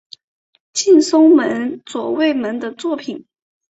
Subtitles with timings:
[0.73, 3.27] 近松门左卫门的作品。